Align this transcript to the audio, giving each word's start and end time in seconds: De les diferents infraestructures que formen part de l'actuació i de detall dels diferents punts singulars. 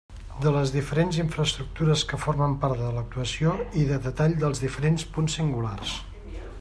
De 0.43 0.51
les 0.53 0.69
diferents 0.75 1.19
infraestructures 1.23 2.05
que 2.13 2.19
formen 2.23 2.55
part 2.63 2.81
de 2.85 2.89
l'actuació 2.95 3.53
i 3.83 3.85
de 3.93 4.01
detall 4.07 4.35
dels 4.45 4.63
diferents 4.67 5.07
punts 5.19 5.39
singulars. 5.41 5.97